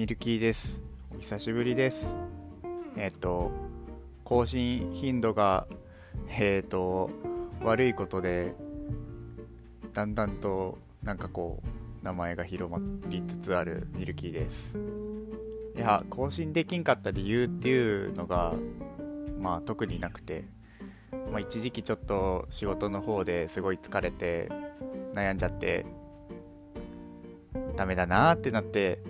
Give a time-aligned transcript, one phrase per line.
[0.00, 0.80] ミルキーです。
[1.14, 2.16] お久しぶりです。
[2.96, 3.50] えっ、と、
[4.24, 5.66] 更新頻度が、
[6.26, 7.10] えっ、と、
[7.60, 8.54] 悪いことで、
[9.92, 12.78] だんだんと、なんかこう、名前が広ま
[13.10, 14.78] りつつあるミルキーです。
[15.76, 18.54] いや、更新できんかった理由っていうのが、
[19.38, 20.46] まあ特になくて、
[21.30, 24.48] まあ一時期ちょっと仕事の方ですごい疲れて、
[25.12, 25.84] 悩んじゃって、
[27.76, 29.02] ダメだなーってなって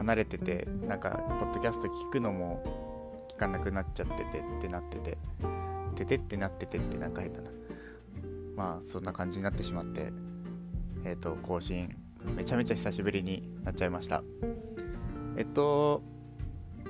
[0.00, 5.18] 離れててなんかポッドキャスト聞くのも聞かなくなっちゃっててってなってて
[5.94, 7.50] ててってなっててってなんか変だな。
[8.56, 10.10] まあそんな感じになってしまって
[11.04, 11.94] えっ、と更新
[12.34, 14.22] めちゃめちゃ久しぶりになっちゃいました。
[15.36, 16.02] えっと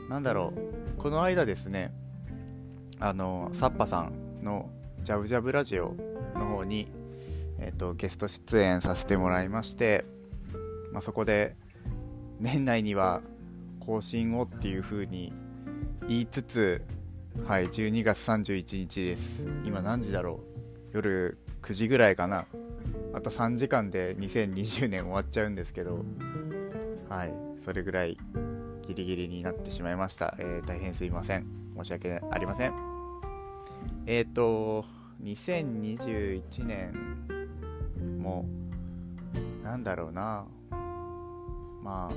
[0.08, 0.52] なんだろ
[0.96, 1.00] う。
[1.00, 1.92] この間ですね
[3.00, 4.70] あのサッパさんの
[5.02, 5.96] ジャブジャブラジオ
[6.34, 6.92] の方に
[7.58, 10.04] えっとゲスト出演させてもらいまして
[10.92, 11.56] まあ、そこで
[12.40, 13.20] 年内には
[13.80, 15.30] 更新をっていう風に
[16.08, 16.82] 言いつつ、
[17.46, 19.46] はい、12月31日です。
[19.66, 20.40] 今何時だろ
[20.92, 20.96] う？
[20.96, 22.46] 夜9時ぐらいかな。
[23.12, 26.02] あと3時間で2020年終わっちゃうんですけど、
[27.10, 28.16] はい、それぐらい
[28.88, 30.34] ギリギリになってしまいました。
[30.38, 31.46] えー大変すいません。
[31.76, 32.72] 申し訳ありません。
[34.06, 34.86] えっ、ー、と、
[35.22, 38.46] 2021年も、
[39.62, 40.46] なんだろうな。
[41.90, 42.14] まあ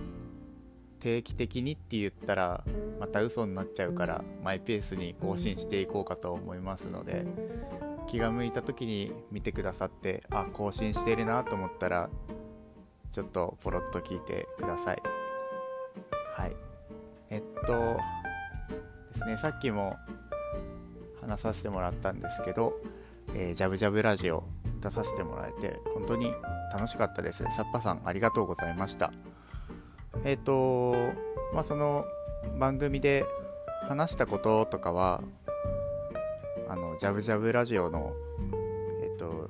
[0.99, 2.63] 定期的にって言ったら
[2.99, 7.25] また嘘になっちゃうからマイペースに更新していこうかと思いますので
[8.07, 12.09] 気が向いた時に見てくださってあ更新してるなと思ったら
[13.11, 15.01] ちょっとポロッと聞いてください。
[16.35, 16.55] はい。
[17.29, 17.97] えっと
[19.13, 19.97] ですねさっきも
[21.21, 22.79] 話させてもらったんですけど、
[23.35, 24.43] えージャブジャブラジオ
[24.81, 26.31] 出させてもらえて本当に
[26.73, 27.43] 楽しかったです。
[27.55, 29.11] さっぱさんありがとうございました。
[30.25, 30.93] えっ、と
[31.53, 32.05] まあその
[32.59, 33.25] 番組で
[33.87, 35.21] 話したこととかは
[36.69, 38.13] あのジャブジャブラジオの
[39.01, 39.49] えっ、と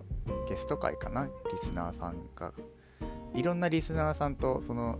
[0.49, 1.25] ゲスト会かな？
[1.25, 2.51] リスナーさんが。
[3.35, 4.99] いろんなリスナーさんとその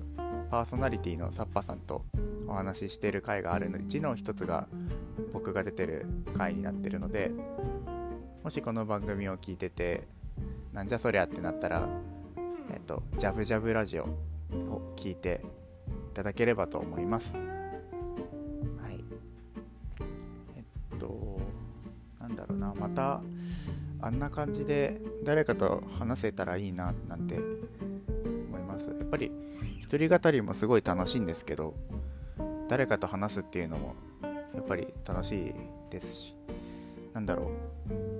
[0.49, 2.03] パーソナリティのサッパさんと
[2.47, 4.67] お話ししている回があるのうちの一つが
[5.33, 7.31] 僕が出てる回になってるので
[8.43, 10.07] もしこの番組を聞いてて
[10.71, 11.87] なんじゃそりゃってなったら
[12.71, 15.41] えっ、とジャブジャブラジオを聞いて
[16.13, 17.35] ただければと思います。
[17.35, 17.41] は
[18.89, 19.03] い。
[20.55, 20.59] え
[20.95, 21.39] っと、
[22.19, 23.21] なんだろうな、また
[24.01, 28.87] あんな感じで誰かと話せたらいいななんて思います。
[28.87, 29.31] やっぱり
[29.79, 31.73] 一人語りもすごい楽しいんですけど、
[32.69, 33.95] 誰かと話すっていうのも
[34.53, 35.53] やっぱり楽しい
[35.89, 36.35] ですし、
[37.13, 37.51] なんだろ
[37.89, 37.93] う。
[37.93, 38.12] う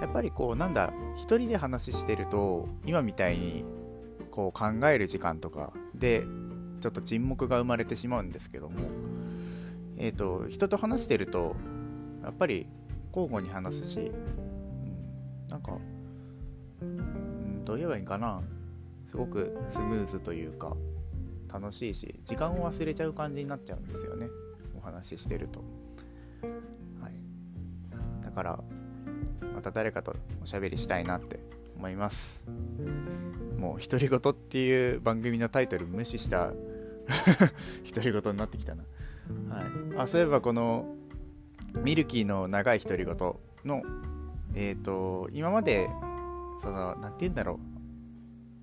[0.00, 3.64] やっぱりこうなんだ一人で話してると今みたいに
[4.30, 6.24] こう考える時間とかで
[6.80, 8.76] ちょっと沈黙が生まれてしまうんですけども
[9.98, 11.54] えっ、と人と話してると
[12.22, 12.66] やっぱり
[13.08, 15.76] 交互に話すし、うん、なんか、
[16.80, 18.40] うん、どう言えばいいかな
[19.10, 20.74] すごくスムーズというか
[21.52, 24.28] 楽しいし時間を忘れちゃう感じになっちゃうんですよね
[24.80, 25.60] お話ししてると。
[27.00, 28.24] はい。
[28.24, 28.58] だから
[29.54, 31.40] また誰かとおしゃべりしたいなって
[31.76, 32.42] 思います。
[33.56, 36.52] もう独り言っていう番組のタイトル無視した。
[37.94, 38.84] 独り言になってきたな、
[39.48, 39.64] はい、
[39.96, 40.94] あそういえばこの
[41.82, 43.16] ミルキーの長い独り言
[43.64, 43.82] の
[44.54, 45.88] えっ、と今まで
[46.62, 47.70] その何て言うんだろう。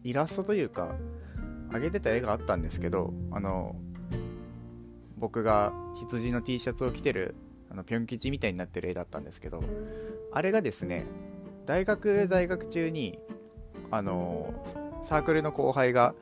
[0.03, 0.95] イラストというか
[1.73, 3.75] 上げてた絵があったんですけどあの
[5.17, 7.35] 僕が羊の T シャツを着てる
[7.69, 9.61] あのぴょん吉みたいになってる絵だったんですけど
[10.31, 11.05] あれがですね
[11.65, 13.19] 大学在学中に
[13.91, 14.53] あの
[15.03, 16.13] サークルの後輩が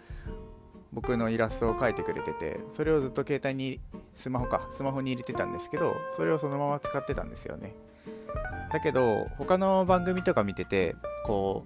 [0.93, 3.81] 僕のイラストを描いてくれててそれをずっと携帯に
[4.15, 7.75] スマホかスマホに入れてたんですけどそれをそのまま使ってたんですよね。
[8.71, 11.65] だけど他の番組とか見ててこ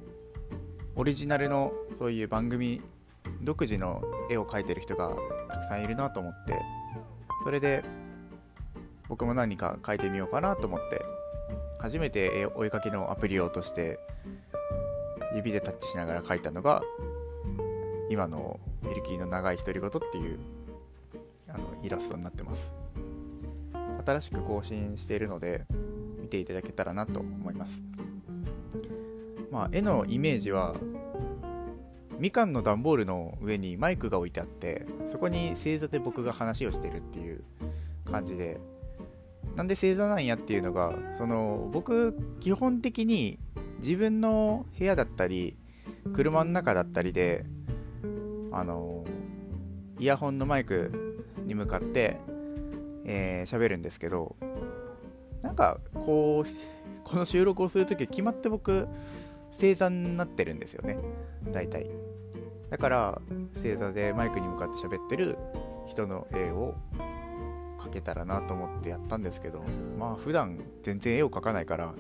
[0.96, 2.82] うオリジナルのそういう番組
[3.42, 5.16] 独自の絵を描いてる人が
[5.50, 6.60] たくさんいるなと思って
[7.44, 7.84] それで
[9.08, 11.02] 僕も何か描いてみようかなと思って
[11.80, 14.00] 初めて絵追いかけのアプリを落として
[15.36, 16.84] 指でタッチしながら描いたのが
[18.10, 20.40] 今のミルキーの長い独り言っていう
[21.48, 22.74] あのイラストになってます。
[24.06, 25.66] 新しく更新しているので
[26.20, 27.82] 見ていただけたらなと思います。
[29.52, 30.76] まあ絵のイメージは
[32.18, 37.44] みかんの段ボールの上にマイクが置いてあってそこに正座で僕が話をしてるっていう
[38.06, 38.60] 感じで
[39.56, 43.40] なんで正座なんやっていうのがその僕基本的に
[43.80, 45.58] 自分の部屋だったり
[46.14, 47.46] 車の中だったりで
[48.52, 49.04] あの
[50.00, 52.20] イヤホンのマイクに向かって
[53.04, 54.36] 喋、えー、るんですけど
[55.42, 56.50] なんかこう
[57.04, 58.88] この収録をするとき決まって僕
[59.52, 60.98] 正座になってるんですよね。
[61.52, 61.90] 大体。
[62.70, 63.22] だから
[63.54, 65.38] 正座でマイクに向かって喋ってる
[65.88, 66.76] 人の絵を
[67.80, 69.64] 描けたらなと思ってやったんですけど
[69.98, 71.94] まあ普段全然絵を描かないから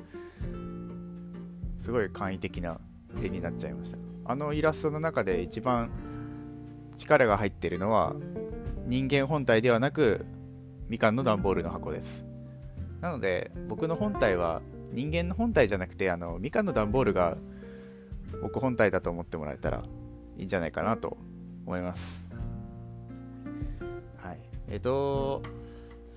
[1.79, 2.79] すごい簡易的な
[3.23, 3.97] 絵になっちゃいました。
[4.25, 5.89] あのイラストの中で一番
[6.97, 8.15] 力が入ってるのは
[8.85, 10.25] 人間本体ではなく
[10.87, 12.25] みかんの段ボールの箱です。
[13.01, 14.61] なので僕の本体は
[14.91, 17.37] 人間の本体じゃなくてあのみかんの段ボールが
[18.41, 19.83] 僕本体だと思ってもらえたら
[20.37, 21.17] いいんじゃないかなと
[21.65, 22.29] 思います。
[24.17, 24.39] はい。
[24.67, 25.41] えっと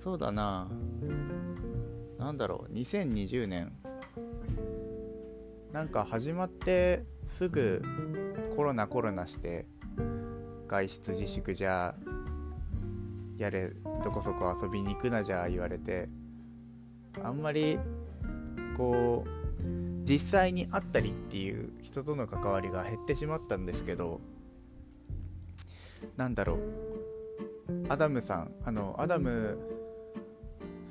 [0.03, 0.67] そうだな。
[2.19, 2.73] 何だろう。
[2.73, 3.71] 2020年。
[5.71, 7.81] なんか始まってすぐ
[8.57, 9.65] コロナコロナして
[10.67, 11.95] 外出自粛じゃ
[13.37, 13.69] やれ
[14.03, 16.09] どこそこ遊びに行くなじゃ言われて
[17.23, 17.79] あんまり
[18.77, 19.29] こう
[20.03, 24.19] 実際に会ったりっていう人との関わりが減ってしまったんですけど
[26.17, 26.59] なんだろう。
[27.87, 29.72] アダムさんあのアダム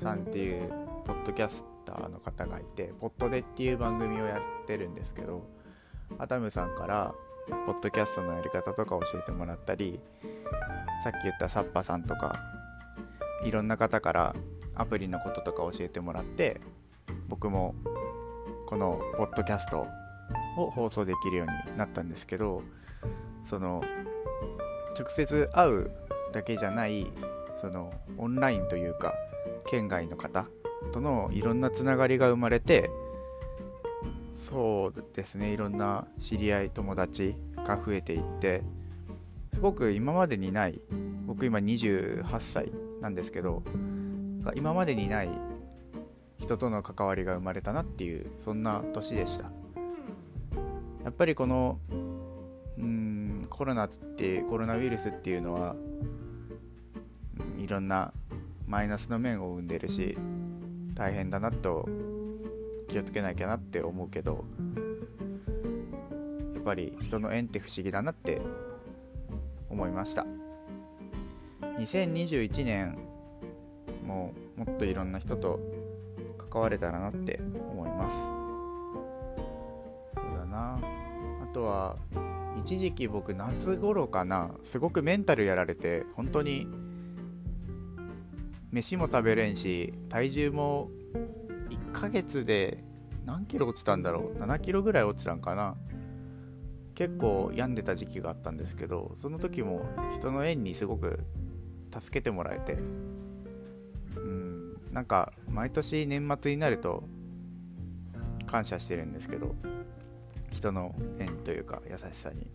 [0.03, 0.69] さんっていう
[1.07, 5.47] ポッドキャスターの方がいてポッドでっていう番組をやってるんですけど
[6.19, 7.15] アダムさんから
[7.67, 10.01] ポッドキャストのやり方とか教えてもらったり
[11.05, 12.41] さっき言ったサッパさんとか
[13.45, 14.35] いろんな方から
[14.75, 16.61] アプリのこととか教えてもらって
[17.29, 17.75] 僕も
[18.67, 19.87] このポッドキャスト
[20.57, 22.63] を放送できるようになったんですけど
[23.49, 23.83] その
[24.99, 25.91] 直接会う
[26.33, 27.07] だけじゃない
[27.61, 29.15] そのオンラインというか
[29.73, 30.49] 県外の方
[30.93, 32.91] とのいろんなつながりが生まれて
[34.35, 38.63] そうですねいろんな知り合い友達が増えていって
[39.55, 40.79] すごく今までにない
[41.25, 42.71] 僕今28歳
[43.01, 43.63] なんですけど
[44.55, 45.31] 今までにない
[46.39, 49.45] 人との関わりが生まれたなっていうそんな年でした。
[51.05, 51.79] やっぱりこの
[52.77, 55.77] うんコロナってコロナウイルスっていうのは
[57.59, 58.13] いろんな
[58.67, 60.17] マイナスの面を生んでるし
[60.95, 61.89] 大変だなと
[62.89, 64.45] 気をつけなきゃなって思うけど
[66.55, 68.41] やっぱり人の縁って不思議だなって
[69.69, 70.27] 思いました。
[71.79, 72.99] 2021年
[74.05, 75.59] ももっといろんな人と
[76.51, 78.17] 関われたらなって思います。
[80.15, 80.79] そうだな。
[81.43, 81.97] あとは
[82.61, 86.67] 一時期僕夏頃かなすごくメンタルやられて本当に
[88.73, 90.91] 飯も食べれんし体重も
[91.69, 92.83] 1ヶ月で
[93.27, 95.77] 何キロ落ちたんだろう？7キロぐらい落ちたんかな？
[96.95, 99.85] 結構病んでた時期があったんですけどその時も
[100.15, 101.21] 人の縁にすごく
[101.93, 102.79] 助けてもらえて。
[104.17, 107.05] うんなんか毎年年末になると
[108.47, 109.55] 感謝してるんですけど
[110.51, 112.47] 人の縁というか優しさに。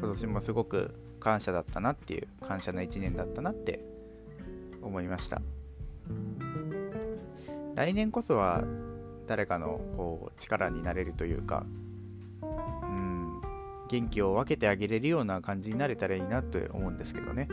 [0.00, 3.80] 今年もすごく感謝だったなっていう感謝の1年だったなって
[4.82, 5.40] 思いました。
[7.74, 8.64] 来年こそは
[9.26, 11.64] 誰かのこう力になれるというか
[12.42, 13.40] うん
[13.88, 17.48] 元気を分けてあげれるような感じになれたらいいなと思うんですけどね。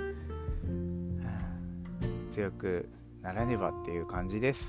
[2.31, 2.88] 強く
[3.24, 4.67] ならねばっていう感じです。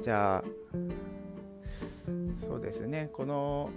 [0.00, 0.44] じゃあ
[2.46, 3.10] そうですね。
[3.12, 3.70] この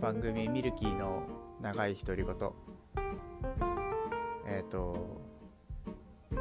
[0.00, 1.22] 番組ミルキーの
[1.60, 2.34] 長い独り言
[4.48, 5.20] えっ、ー、と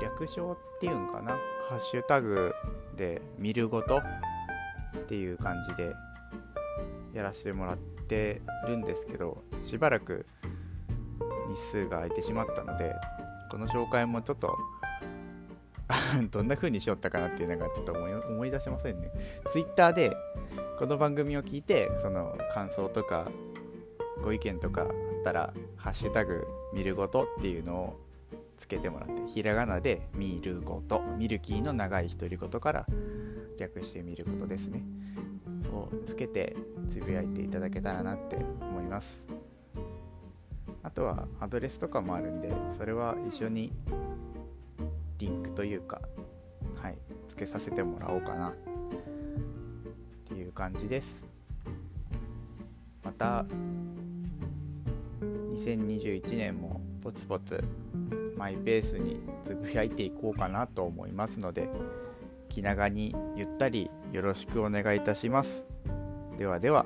[0.01, 1.37] 略称っていうんかな？
[1.69, 2.53] ハッシュタグ
[2.95, 4.01] で見るごとっ
[5.07, 5.93] ていう感じで
[7.13, 10.25] やらせてもらってるんですけどしばらく
[11.49, 12.95] 日数が空いてしまったので
[13.51, 14.57] この紹介もちょっと
[16.31, 19.11] どんな風にしよったかなっていうのがちょっと思い出せませんね。
[19.51, 20.15] Twitter で
[20.79, 23.29] この番組を聞いてその感想とか
[24.23, 24.89] ご意見とかあっ
[25.23, 28.00] たら「ハッシュタグ見るごと」っていうのを
[28.57, 32.86] つけてもらってひらがなで「見るごと」ミルキーの長い独り言から
[33.57, 34.83] 略してみることですね。
[35.74, 36.55] をつけて
[36.89, 39.21] つぶやいていただけたらなって思います。
[40.83, 43.74] あとはアドレスとかもあるんでそれは一緒に
[45.17, 46.01] リンクというか
[46.75, 46.97] はい
[47.27, 48.53] つけさせてもらおうかなっ
[50.27, 51.25] ていう感じです。
[53.03, 53.45] また
[55.57, 57.63] 2021年もポツポツ
[58.37, 61.67] マイペースにつぶやいていこうかなと思いますので
[62.49, 65.65] 気長にゆったりよろしくお願いいたします。
[66.37, 66.85] ではでは。